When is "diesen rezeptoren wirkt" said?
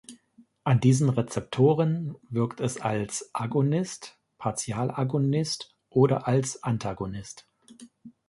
0.79-2.59